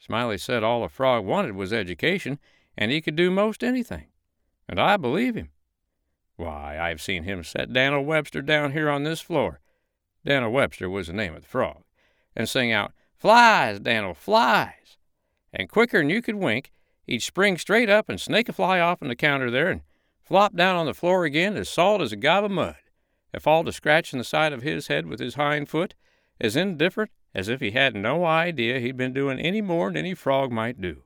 Smiley 0.00 0.36
said 0.36 0.64
all 0.64 0.82
a 0.82 0.88
frog 0.88 1.24
wanted 1.24 1.54
was 1.54 1.72
education, 1.72 2.40
and 2.76 2.90
he 2.90 3.00
could 3.00 3.14
do 3.14 3.30
most 3.30 3.62
anything. 3.62 4.08
And 4.68 4.80
I 4.80 4.96
believe 4.96 5.36
him. 5.36 5.50
Why, 6.34 6.80
I've 6.80 7.00
seen 7.00 7.22
him 7.22 7.44
set 7.44 7.72
Dan'l 7.72 8.04
Webster 8.04 8.42
down 8.42 8.72
here 8.72 8.90
on 8.90 9.04
this 9.04 9.20
floor. 9.20 9.60
Dan'l 10.26 10.50
Webster 10.50 10.90
was 10.90 11.06
the 11.06 11.12
name 11.12 11.36
of 11.36 11.42
the 11.42 11.48
frog, 11.48 11.84
and 12.34 12.48
sing 12.48 12.72
out, 12.72 12.92
Flies, 13.24 13.80
Dan'l, 13.80 14.12
flies! 14.12 14.98
And 15.50 15.70
quicker'n 15.70 16.10
you 16.10 16.20
could 16.20 16.34
wink, 16.34 16.70
he'd 17.06 17.22
spring 17.22 17.56
straight 17.56 17.88
up 17.88 18.10
and 18.10 18.20
snake 18.20 18.50
a 18.50 18.52
fly 18.52 18.78
off 18.80 19.00
on 19.00 19.08
the 19.08 19.16
counter 19.16 19.50
there 19.50 19.70
and 19.70 19.80
flop 20.20 20.54
down 20.54 20.76
on 20.76 20.84
the 20.84 20.92
floor 20.92 21.24
again 21.24 21.56
as 21.56 21.70
salt 21.70 22.02
as 22.02 22.12
a 22.12 22.16
gob 22.16 22.44
of 22.44 22.50
mud, 22.50 22.76
and 23.32 23.42
fall 23.42 23.64
to 23.64 23.72
scratching 23.72 24.18
the 24.18 24.26
side 24.26 24.52
of 24.52 24.60
his 24.60 24.88
head 24.88 25.06
with 25.06 25.20
his 25.20 25.36
hind 25.36 25.70
foot, 25.70 25.94
as 26.38 26.54
indifferent 26.54 27.10
as 27.34 27.48
if 27.48 27.62
he 27.62 27.70
had 27.70 27.94
no 27.94 28.26
idea 28.26 28.78
he'd 28.78 28.98
been 28.98 29.14
doing 29.14 29.40
any 29.40 29.62
more'n 29.62 29.96
any 29.96 30.12
frog 30.12 30.52
might 30.52 30.78
do. 30.78 31.04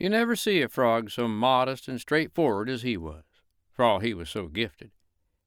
You 0.00 0.08
never 0.08 0.34
see 0.34 0.62
a 0.62 0.68
frog 0.68 1.12
so 1.12 1.28
modest 1.28 1.86
and 1.86 2.00
straightforward 2.00 2.68
as 2.68 2.82
he 2.82 2.96
was, 2.96 3.22
for 3.70 3.84
all 3.84 4.00
he 4.00 4.14
was 4.14 4.30
so 4.30 4.48
gifted. 4.48 4.90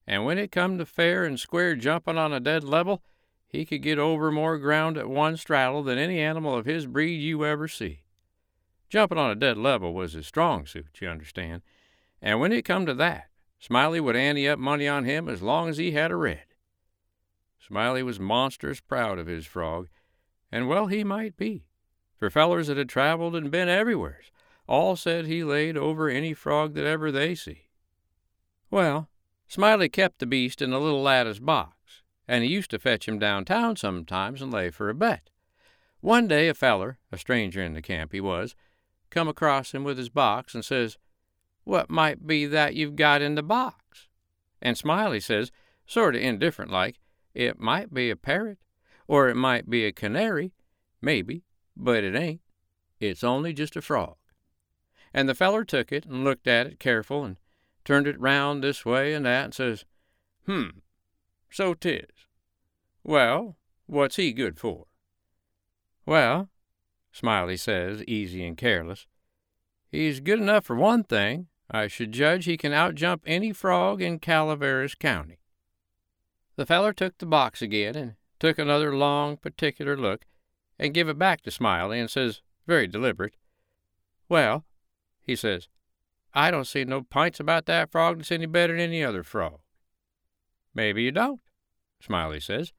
And 0.07 0.23
when 0.23 0.37
it 0.37 0.49
come 0.49 0.77
to 0.77 0.85
fair 0.85 1.25
and 1.25 1.37
square 1.37 1.75
jumping 1.75 2.17
on 2.17 2.31
a 2.31 2.39
dead 2.39 2.63
level, 2.63 3.03
he 3.47 3.65
could 3.65 3.81
get 3.81 3.97
over 3.97 4.31
more 4.31 4.57
ground 4.57 4.97
at 4.97 5.09
one 5.09 5.37
straddle 5.37 5.83
than 5.83 5.97
any 5.97 6.19
animal 6.19 6.55
of 6.55 6.65
his 6.65 6.85
breed 6.85 7.17
you 7.17 7.45
ever 7.45 7.67
see. 7.67 8.03
Jumping 8.89 9.17
on 9.17 9.31
a 9.31 9.35
dead 9.35 9.57
level 9.57 9.93
was 9.93 10.13
his 10.13 10.27
strong 10.27 10.65
suit, 10.65 10.87
you 10.99 11.07
understand, 11.07 11.61
and 12.21 12.39
when 12.39 12.51
it 12.51 12.65
come 12.65 12.85
to 12.85 12.93
that, 12.93 13.29
Smiley 13.59 13.99
would 13.99 14.15
ante 14.15 14.47
up 14.47 14.59
money 14.59 14.87
on 14.87 15.05
him 15.05 15.27
as 15.27 15.41
long 15.41 15.69
as 15.69 15.77
he 15.77 15.91
had 15.91 16.11
a 16.11 16.15
red. 16.15 16.43
Smiley 17.59 18.03
was 18.03 18.19
monstrous 18.19 18.79
proud 18.79 19.19
of 19.19 19.27
his 19.27 19.45
frog, 19.45 19.87
and 20.51 20.67
well 20.67 20.87
he 20.87 21.03
might 21.03 21.35
be, 21.35 21.65
for 22.17 22.29
fellers 22.29 22.67
that 22.67 22.77
had 22.77 22.89
traveled 22.89 23.35
and 23.35 23.51
been 23.51 23.67
everywheres 23.67 24.31
all 24.67 24.95
said 24.95 25.25
he 25.25 25.43
laid 25.43 25.77
over 25.77 26.09
any 26.09 26.33
frog 26.33 26.73
that 26.73 26.85
ever 26.85 27.11
they 27.11 27.33
see. 27.33 27.69
Well, 28.69 29.09
Smiley 29.47 29.87
kept 29.89 30.19
the 30.19 30.25
beast 30.25 30.61
in 30.61 30.73
a 30.73 30.79
little 30.79 31.01
lattice 31.01 31.39
box, 31.39 31.76
and 32.27 32.43
he 32.43 32.49
used 32.49 32.71
to 32.71 32.79
fetch 32.79 33.07
him 33.07 33.19
downtown 33.19 33.75
sometimes 33.75 34.41
and 34.41 34.51
lay 34.51 34.69
for 34.69 34.89
a 34.89 34.95
bet. 34.95 35.29
One 36.01 36.27
day 36.27 36.47
a 36.47 36.53
feller, 36.53 36.97
a 37.11 37.17
stranger 37.17 37.61
in 37.61 37.73
the 37.73 37.81
camp 37.81 38.11
he 38.11 38.21
was, 38.21 38.55
come 39.09 39.27
across 39.27 39.73
him 39.73 39.83
with 39.83 39.97
his 39.97 40.09
box 40.09 40.53
and 40.53 40.63
says, 40.63 40.97
What 41.63 41.89
might 41.89 42.27
be 42.27 42.45
that 42.45 42.75
you've 42.75 42.95
got 42.95 43.21
in 43.21 43.35
the 43.35 43.43
box? 43.43 44.07
And 44.61 44.77
Smiley 44.77 45.19
says, 45.19 45.51
sort 45.85 46.15
of 46.15 46.21
indifferent 46.21 46.71
like, 46.71 46.99
It 47.33 47.59
might 47.59 47.93
be 47.93 48.09
a 48.09 48.15
parrot, 48.15 48.59
or 49.07 49.29
it 49.29 49.35
might 49.35 49.69
be 49.69 49.85
a 49.85 49.91
canary, 49.91 50.53
maybe, 51.01 51.43
but 51.75 52.03
it 52.03 52.15
ain't. 52.15 52.41
It's 52.99 53.23
only 53.23 53.53
just 53.53 53.75
a 53.75 53.81
frog. 53.81 54.15
And 55.13 55.29
the 55.29 55.35
feller 55.35 55.63
took 55.63 55.91
it 55.91 56.05
and 56.05 56.23
looked 56.23 56.47
at 56.47 56.67
it 56.67 56.79
careful 56.79 57.23
and 57.23 57.37
turned 57.85 58.07
it 58.07 58.19
round 58.19 58.63
this 58.63 58.85
way 58.85 59.13
and 59.13 59.25
that 59.25 59.45
and 59.45 59.53
says, 59.53 59.85
Hmm, 60.45 60.79
so 61.49 61.73
'tis. 61.73 62.16
Well, 63.07 63.55
what's 63.85 64.17
he 64.17 64.33
good 64.33 64.59
for? 64.59 64.87
Well, 66.05 66.49
Smiley 67.13 67.55
says, 67.55 68.03
easy 68.05 68.45
and 68.45 68.57
careless, 68.57 69.07
he's 69.89 70.19
good 70.19 70.39
enough 70.41 70.65
for 70.65 70.75
one 70.75 71.05
thing. 71.05 71.47
I 71.71 71.87
should 71.87 72.11
judge 72.11 72.43
he 72.43 72.57
can 72.57 72.73
outjump 72.73 73.21
any 73.25 73.53
frog 73.53 74.01
in 74.01 74.19
Calaveras 74.19 74.93
County. 74.95 75.39
The 76.57 76.65
feller 76.65 76.91
took 76.91 77.17
the 77.17 77.25
box 77.25 77.61
again 77.61 77.95
and 77.95 78.15
took 78.39 78.59
another 78.59 78.93
long, 78.93 79.37
particular 79.37 79.95
look 79.95 80.25
and 80.77 80.93
give 80.93 81.07
it 81.07 81.17
back 81.17 81.43
to 81.43 81.51
Smiley 81.51 82.01
and 82.01 82.09
says, 82.09 82.41
very 82.67 82.87
deliberate, 82.87 83.35
Well, 84.27 84.65
he 85.21 85.37
says, 85.37 85.69
I 86.33 86.51
don't 86.51 86.67
see 86.67 86.83
no 86.83 87.03
pints 87.03 87.39
about 87.39 87.67
that 87.67 87.89
frog 87.89 88.17
that's 88.17 88.33
any 88.33 88.47
better 88.47 88.73
than 88.73 88.81
any 88.81 89.01
other 89.01 89.23
frog. 89.23 89.59
Maybe 90.75 91.03
you 91.03 91.13
don't, 91.13 91.39
Smiley 92.01 92.41
says. 92.41 92.73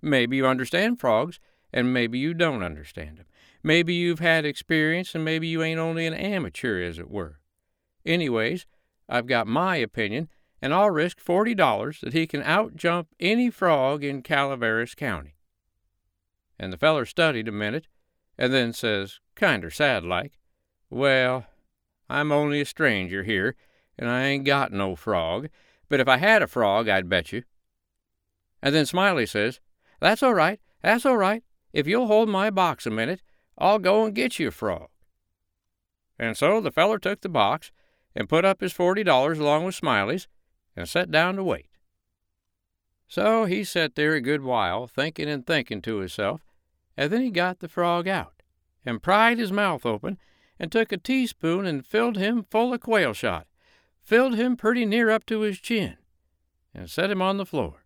Maybe 0.00 0.36
you 0.36 0.46
understand 0.46 1.00
frogs, 1.00 1.40
and 1.72 1.92
maybe 1.92 2.18
you 2.18 2.34
don't 2.34 2.62
understand 2.62 3.20
'em. 3.20 3.26
Maybe 3.62 3.94
you've 3.94 4.20
had 4.20 4.44
experience, 4.44 5.14
and 5.14 5.24
maybe 5.24 5.48
you 5.48 5.62
ain't 5.62 5.80
only 5.80 6.06
an 6.06 6.14
amateur, 6.14 6.80
as 6.82 6.98
it 6.98 7.10
were. 7.10 7.40
Anyways, 8.06 8.66
I've 9.08 9.26
got 9.26 9.46
my 9.46 9.76
opinion, 9.76 10.28
and 10.62 10.72
I'll 10.72 10.90
risk 10.90 11.20
forty 11.20 11.54
dollars 11.54 12.00
that 12.00 12.12
he 12.12 12.26
can 12.26 12.42
outjump 12.42 13.06
any 13.18 13.50
frog 13.50 14.04
in 14.04 14.22
Calaveras 14.22 14.94
County. 14.94 15.36
And 16.58 16.72
the 16.72 16.78
feller 16.78 17.04
studied 17.04 17.48
a 17.48 17.52
minute, 17.52 17.86
and 18.36 18.52
then 18.52 18.72
says, 18.72 19.20
kinder 19.34 19.70
sad 19.70 20.04
like, 20.04 20.38
Well, 20.90 21.46
I'm 22.08 22.32
only 22.32 22.60
a 22.60 22.64
stranger 22.64 23.24
here, 23.24 23.56
and 23.98 24.08
I 24.08 24.24
ain't 24.24 24.44
got 24.44 24.72
no 24.72 24.96
frog, 24.96 25.48
but 25.88 26.00
if 26.00 26.08
I 26.08 26.16
had 26.16 26.42
a 26.42 26.46
frog, 26.46 26.88
I'd 26.88 27.08
bet 27.08 27.32
you. 27.32 27.42
And 28.62 28.74
then 28.74 28.86
Smiley 28.86 29.26
says, 29.26 29.60
That's 30.00 30.22
all 30.22 30.34
right, 30.34 30.60
that's 30.82 31.04
all 31.04 31.16
right. 31.16 31.42
If 31.72 31.86
you'll 31.86 32.06
hold 32.06 32.28
my 32.28 32.50
box 32.50 32.86
a 32.86 32.90
minute, 32.90 33.20
I'll 33.56 33.78
go 33.78 34.04
and 34.04 34.14
get 34.14 34.38
you 34.38 34.48
a 34.48 34.52
frog. 34.52 34.88
And 36.18 36.36
so 36.36 36.60
the 36.60 36.70
feller 36.70 36.98
took 36.98 37.20
the 37.20 37.28
box 37.28 37.70
and 38.14 38.28
put 38.28 38.44
up 38.44 38.60
his 38.60 38.72
forty 38.72 39.04
dollars 39.04 39.38
along 39.38 39.64
with 39.64 39.74
Smiley's 39.74 40.28
and 40.76 40.88
sat 40.88 41.10
down 41.10 41.36
to 41.36 41.44
wait. 41.44 41.68
So 43.06 43.46
he 43.46 43.64
sat 43.64 43.94
there 43.94 44.14
a 44.14 44.20
good 44.20 44.42
while, 44.42 44.86
thinking 44.86 45.28
and 45.28 45.46
thinking 45.46 45.80
to 45.82 45.98
himself, 45.98 46.42
and 46.96 47.10
then 47.10 47.22
he 47.22 47.30
got 47.30 47.60
the 47.60 47.68
frog 47.68 48.06
out, 48.06 48.42
and 48.84 49.02
pried 49.02 49.38
his 49.38 49.50
mouth 49.50 49.86
open, 49.86 50.18
and 50.58 50.70
took 50.70 50.92
a 50.92 50.98
teaspoon 50.98 51.64
and 51.64 51.86
filled 51.86 52.16
him 52.16 52.44
full 52.50 52.74
of 52.74 52.80
quail 52.80 53.14
shot, 53.14 53.46
filled 54.02 54.34
him 54.34 54.56
pretty 54.56 54.84
near 54.84 55.10
up 55.10 55.24
to 55.26 55.40
his 55.40 55.58
chin, 55.58 55.96
and 56.74 56.90
set 56.90 57.10
him 57.10 57.22
on 57.22 57.38
the 57.38 57.46
floor. 57.46 57.84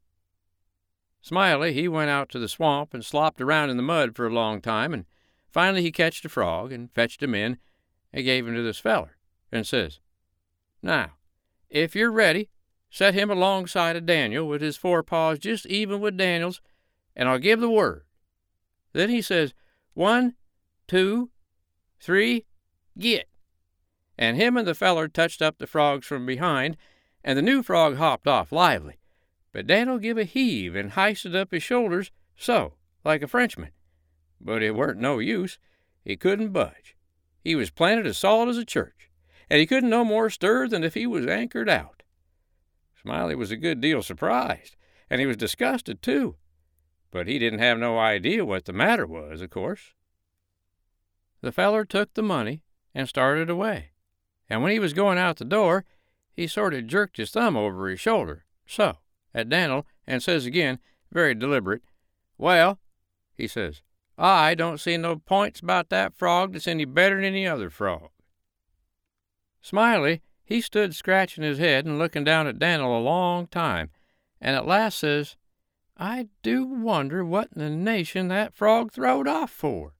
Smiley, 1.23 1.73
he 1.73 1.87
went 1.87 2.11
out 2.11 2.29
to 2.31 2.41
the 2.41 2.49
swamp 2.49 2.93
and 2.93 3.05
slopped 3.05 3.41
around 3.41 3.71
in 3.71 3.77
the 3.77 3.83
mud 3.83 4.17
for 4.17 4.27
a 4.27 4.35
long 4.35 4.61
time, 4.61 4.93
and 4.93 5.05
finally 5.53 5.81
he 5.81 5.93
catched 5.93 6.25
a 6.25 6.29
frog 6.29 6.73
and 6.73 6.93
fetched 6.93 7.23
him 7.23 7.33
in 7.33 7.59
and 8.13 8.25
gave 8.25 8.47
him 8.47 8.57
to 8.57 8.63
this 8.63 8.81
feller, 8.81 9.17
and 9.53 9.65
says, 9.65 10.01
Now, 10.83 11.13
if 11.71 11.95
you're 11.95 12.11
ready, 12.11 12.51
set 12.91 13.15
him 13.15 13.31
alongside 13.31 13.95
of 13.95 14.05
Daniel 14.05 14.49
with 14.49 14.61
his 14.61 14.77
forepaws 14.77 15.39
just 15.39 15.65
even 15.67 16.01
with 16.01 16.17
Daniel's, 16.17 16.61
and 17.15 17.29
I'll 17.29 17.39
give 17.39 17.61
the 17.61 17.71
word. 17.71 18.03
Then 18.93 19.09
he 19.09 19.23
says, 19.23 19.55
One, 19.95 20.35
two, 20.89 21.31
three, 22.01 22.47
git. 22.99 23.29
And 24.19 24.37
him 24.37 24.57
and 24.57 24.67
the 24.67 24.75
feller 24.75 25.07
touched 25.07 25.41
up 25.41 25.59
the 25.59 25.69
frogs 25.69 26.05
from 26.05 26.27
behind, 26.27 26.77
and 27.23 27.39
the 27.39 27.43
new 27.43 27.63
frog 27.63 27.97
hopped 27.97 28.27
off 28.27 28.51
lively. 28.51 28.99
But 29.53 29.67
Dan'l 29.67 29.99
give 29.99 30.17
a 30.17 30.25
heave 30.25 30.75
and 30.75 30.93
histed 30.93 31.37
up 31.37 31.51
his 31.51 31.63
shoulders, 31.63 32.11
so, 32.37 32.75
like 33.05 33.23
a 33.23 33.29
Frenchman. 33.29 33.71
But 34.41 34.63
it 34.63 34.75
weren't 34.75 34.99
no 34.99 35.19
use. 35.19 35.59
He 36.03 36.17
couldn't 36.17 36.53
budge. 36.53 36.97
He 37.45 37.55
was 37.55 37.71
planted 37.71 38.07
as 38.07 38.19
solid 38.19 38.49
as 38.49 38.57
a 38.57 38.65
church, 38.65 39.11
and 39.51 39.61
he 39.61 39.67
couldn't 39.67 39.91
no 39.91 40.05
more 40.05 40.31
stir 40.31 40.69
than 40.69 40.83
if 40.83 40.95
he 40.95 41.07
was 41.07 41.27
anchored 41.27 41.69
out. 41.69 42.03
Smiley 43.01 43.35
was 43.35 43.51
a 43.51 43.57
good 43.57 43.81
deal 43.81 44.03
surprised, 44.03 44.77
and 45.11 45.21
he 45.21 45.27
was 45.27 45.37
disgusted, 45.37 46.03
too. 46.03 46.37
But 47.11 47.27
he 47.27 47.39
didn't 47.39 47.59
have 47.59 47.79
no 47.79 47.99
idea 47.99 48.45
what 48.45 48.65
the 48.65 48.73
matter 48.73 49.07
was, 49.07 49.43
of 49.43 49.51
course. 49.51 49.93
The 51.43 51.53
feller 51.53 51.85
took 51.85 52.15
the 52.15 52.23
money 52.23 52.63
and 52.95 53.09
started 53.09 53.51
away, 53.51 53.91
and 54.49 54.63
when 54.63 54.73
he 54.73 54.79
was 54.79 54.93
going 54.93 55.19
out 55.19 55.37
the 55.37 55.45
door, 55.45 55.85
he 56.33 56.47
sort 56.47 56.73
of 56.73 56.87
jerked 56.87 57.17
his 57.19 57.31
thumb 57.31 57.57
over 57.57 57.89
his 57.89 58.01
shoulder, 58.01 58.47
so 58.67 58.99
at 59.35 59.49
Dan'l 59.49 59.87
and 60.07 60.23
says 60.23 60.47
again, 60.47 60.79
very 61.11 61.35
deliberate, 61.35 61.83
Well, 62.39 62.79
he 63.35 63.47
says, 63.47 63.83
I 64.19 64.55
don't 64.55 64.81
see 64.81 64.97
no 64.97 65.17
points 65.17 65.61
about 65.61 65.89
that 65.91 66.15
frog 66.15 66.53
that's 66.53 66.67
any 66.67 66.85
better 66.85 67.17
than 67.17 67.25
any 67.25 67.47
other 67.47 67.71
frog. 67.71 68.11
Smiley, 69.61 70.23
he 70.45 70.61
stood 70.61 70.95
scratching 70.95 71.45
his 71.45 71.59
head 71.59 71.87
and 71.87 71.99
looking 71.99 72.25
down 72.25 72.47
at 72.47 72.59
Dan'l 72.59 72.97
a 72.97 73.01
long 73.01 73.47
time, 73.47 73.91
and 74.41 74.57
at 74.57 74.67
last 74.67 74.99
says, 74.99 75.37
I 75.97 76.29
do 76.43 76.65
wonder 76.65 77.25
what 77.25 77.51
in 77.55 77.61
the 77.61 77.71
nation 77.71 78.29
that 78.29 78.55
frog 78.55 78.93
throwed 78.93 79.29
off 79.29 79.51
for. 79.51 79.95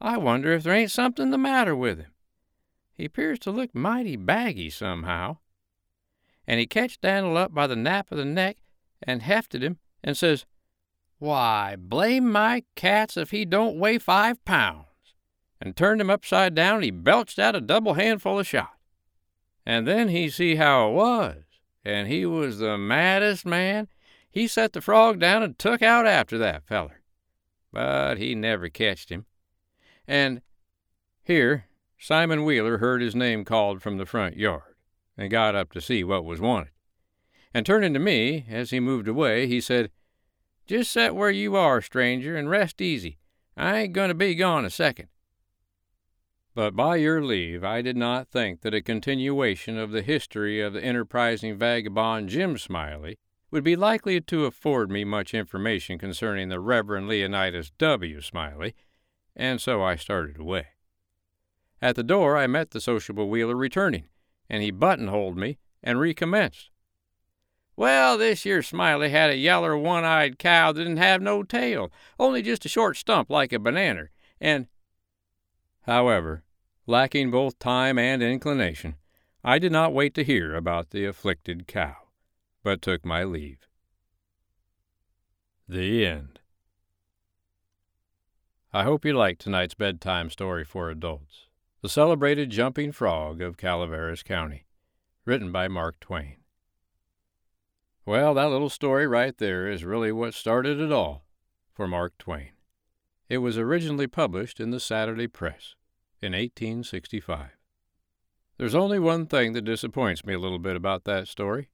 I 0.00 0.16
wonder 0.18 0.52
if 0.52 0.64
there 0.64 0.74
ain't 0.74 0.90
something 0.90 1.30
the 1.30 1.38
matter 1.38 1.74
with 1.74 1.98
him. 1.98 2.12
He 2.92 3.06
appears 3.06 3.38
to 3.40 3.50
look 3.50 3.74
mighty 3.74 4.16
baggy 4.16 4.70
somehow 4.70 5.38
and 6.46 6.60
he 6.60 6.66
catched 6.66 7.00
Dan'l 7.00 7.36
up 7.36 7.54
by 7.54 7.66
the 7.66 7.76
nape 7.76 8.10
of 8.10 8.18
the 8.18 8.24
neck 8.24 8.58
and 9.02 9.22
hefted 9.22 9.62
him 9.62 9.78
and 10.02 10.16
says, 10.16 10.44
Why, 11.18 11.76
blame 11.78 12.30
my 12.30 12.64
cats 12.74 13.16
if 13.16 13.30
he 13.30 13.44
don't 13.44 13.78
weigh 13.78 13.98
five 13.98 14.44
pounds, 14.44 14.86
and 15.60 15.76
turned 15.76 16.00
him 16.00 16.10
upside 16.10 16.54
down 16.54 16.76
and 16.76 16.84
he 16.84 16.90
belched 16.90 17.38
out 17.38 17.56
a 17.56 17.60
double 17.60 17.94
handful 17.94 18.38
of 18.38 18.46
shot. 18.46 18.76
And 19.66 19.86
then 19.88 20.08
he 20.08 20.28
see 20.28 20.56
how 20.56 20.90
it 20.90 20.92
was, 20.92 21.42
and 21.84 22.08
he 22.08 22.26
was 22.26 22.58
the 22.58 22.76
maddest 22.76 23.46
man. 23.46 23.88
He 24.30 24.46
set 24.46 24.72
the 24.72 24.82
frog 24.82 25.18
down 25.18 25.42
and 25.42 25.58
took 25.58 25.80
out 25.80 26.06
after 26.06 26.36
that 26.38 26.66
feller. 26.66 27.00
But 27.72 28.18
he 28.18 28.34
never 28.34 28.68
catched 28.68 29.08
him. 29.08 29.26
And 30.06 30.42
here 31.22 31.66
Simon 31.98 32.44
Wheeler 32.44 32.78
heard 32.78 33.00
his 33.00 33.14
name 33.14 33.44
called 33.44 33.80
from 33.80 33.96
the 33.96 34.04
front 34.04 34.36
yard 34.36 34.73
and 35.16 35.30
got 35.30 35.54
up 35.54 35.72
to 35.72 35.80
see 35.80 36.04
what 36.04 36.24
was 36.24 36.40
wanted. 36.40 36.70
And 37.52 37.64
turning 37.64 37.94
to 37.94 38.00
me, 38.00 38.46
as 38.48 38.70
he 38.70 38.80
moved 38.80 39.06
away, 39.06 39.46
he 39.46 39.60
said, 39.60 39.90
Just 40.66 40.90
set 40.90 41.14
where 41.14 41.30
you 41.30 41.54
are, 41.56 41.80
stranger, 41.80 42.36
and 42.36 42.50
rest 42.50 42.80
easy. 42.80 43.18
I 43.56 43.78
ain't 43.78 43.92
going 43.92 44.08
to 44.08 44.14
be 44.14 44.34
gone 44.34 44.64
a 44.64 44.70
second. 44.70 45.08
But 46.54 46.76
by 46.76 46.96
your 46.96 47.22
leave, 47.22 47.64
I 47.64 47.82
did 47.82 47.96
not 47.96 48.28
think 48.28 48.60
that 48.60 48.74
a 48.74 48.82
continuation 48.82 49.76
of 49.76 49.90
the 49.90 50.02
history 50.02 50.60
of 50.60 50.72
the 50.72 50.84
enterprising 50.84 51.58
vagabond 51.58 52.28
Jim 52.28 52.58
Smiley 52.58 53.18
would 53.50 53.64
be 53.64 53.76
likely 53.76 54.20
to 54.20 54.46
afford 54.46 54.90
me 54.90 55.04
much 55.04 55.34
information 55.34 55.98
concerning 55.98 56.48
the 56.48 56.60
Reverend 56.60 57.08
Leonidas 57.08 57.70
W. 57.78 58.20
Smiley, 58.20 58.74
and 59.36 59.60
so 59.60 59.82
I 59.82 59.96
started 59.96 60.38
away. 60.38 60.66
At 61.82 61.96
the 61.96 62.02
door, 62.02 62.36
I 62.36 62.46
met 62.46 62.70
the 62.70 62.80
sociable 62.80 63.28
Wheeler 63.28 63.56
returning, 63.56 64.04
and 64.48 64.62
he 64.62 64.70
buttonholed 64.70 65.36
me 65.36 65.58
and 65.82 65.98
recommenced. 65.98 66.70
Well, 67.76 68.16
this 68.16 68.44
year 68.44 68.62
Smiley 68.62 69.10
had 69.10 69.30
a 69.30 69.36
yeller 69.36 69.76
one 69.76 70.04
eyed 70.04 70.38
cow 70.38 70.72
that 70.72 70.78
didn't 70.78 70.98
have 70.98 71.20
no 71.20 71.42
tail, 71.42 71.90
only 72.18 72.40
just 72.40 72.64
a 72.64 72.68
short 72.68 72.96
stump 72.96 73.30
like 73.30 73.52
a 73.52 73.58
banana, 73.58 74.08
and. 74.40 74.68
However, 75.82 76.44
lacking 76.86 77.30
both 77.30 77.58
time 77.58 77.98
and 77.98 78.22
inclination, 78.22 78.96
I 79.42 79.58
did 79.58 79.72
not 79.72 79.92
wait 79.92 80.14
to 80.14 80.24
hear 80.24 80.54
about 80.54 80.90
the 80.90 81.04
afflicted 81.04 81.66
cow, 81.66 81.96
but 82.62 82.80
took 82.80 83.04
my 83.04 83.24
leave. 83.24 83.68
The 85.68 86.06
end. 86.06 86.40
I 88.72 88.84
hope 88.84 89.04
you 89.04 89.12
liked 89.12 89.40
tonight's 89.40 89.74
bedtime 89.74 90.30
story 90.30 90.64
for 90.64 90.90
adults. 90.90 91.46
The 91.84 91.90
Celebrated 91.90 92.48
Jumping 92.48 92.92
Frog 92.92 93.42
of 93.42 93.58
Calaveras 93.58 94.22
County, 94.22 94.64
written 95.26 95.52
by 95.52 95.68
Mark 95.68 96.00
Twain. 96.00 96.36
Well, 98.06 98.32
that 98.32 98.48
little 98.48 98.70
story 98.70 99.06
right 99.06 99.36
there 99.36 99.68
is 99.70 99.84
really 99.84 100.10
what 100.10 100.32
started 100.32 100.80
it 100.80 100.90
all 100.90 101.26
for 101.74 101.86
Mark 101.86 102.16
Twain. 102.16 102.52
It 103.28 103.36
was 103.36 103.58
originally 103.58 104.06
published 104.06 104.60
in 104.60 104.70
the 104.70 104.80
Saturday 104.80 105.26
Press 105.26 105.74
in 106.22 106.32
1865. 106.32 107.50
There's 108.56 108.74
only 108.74 108.98
one 108.98 109.26
thing 109.26 109.52
that 109.52 109.66
disappoints 109.66 110.24
me 110.24 110.32
a 110.32 110.40
little 110.40 110.58
bit 110.58 110.76
about 110.76 111.04
that 111.04 111.28
story. 111.28 111.68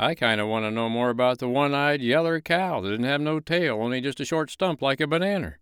I 0.00 0.16
kind 0.16 0.40
of 0.40 0.48
want 0.48 0.64
to 0.64 0.70
know 0.72 0.88
more 0.88 1.10
about 1.10 1.38
the 1.38 1.48
one 1.48 1.74
eyed 1.74 2.02
yeller 2.02 2.40
cow 2.40 2.80
that 2.80 2.90
didn't 2.90 3.06
have 3.06 3.20
no 3.20 3.38
tail, 3.38 3.80
only 3.80 4.00
just 4.00 4.18
a 4.18 4.24
short 4.24 4.50
stump 4.50 4.82
like 4.82 5.00
a 5.00 5.06
banana. 5.06 5.58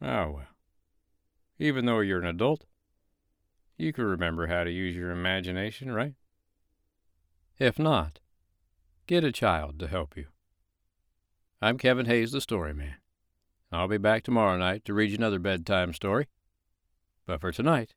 Oh, 0.00 0.30
well. 0.30 0.46
Even 1.62 1.84
though 1.84 2.00
you're 2.00 2.22
an 2.22 2.26
adult, 2.26 2.64
you 3.76 3.92
can 3.92 4.04
remember 4.04 4.46
how 4.46 4.64
to 4.64 4.70
use 4.70 4.96
your 4.96 5.10
imagination, 5.10 5.92
right? 5.92 6.14
If 7.58 7.78
not, 7.78 8.18
get 9.06 9.24
a 9.24 9.30
child 9.30 9.78
to 9.80 9.86
help 9.86 10.16
you. 10.16 10.28
I'm 11.60 11.76
Kevin 11.76 12.06
Hayes, 12.06 12.32
the 12.32 12.40
Story 12.40 12.72
Man. 12.72 12.94
I'll 13.70 13.88
be 13.88 13.98
back 13.98 14.22
tomorrow 14.22 14.56
night 14.56 14.86
to 14.86 14.94
read 14.94 15.10
you 15.10 15.18
another 15.18 15.38
bedtime 15.38 15.92
story. 15.92 16.28
But 17.26 17.42
for 17.42 17.52
tonight, 17.52 17.92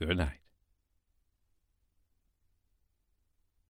good 0.00 0.16
night. 0.16 0.43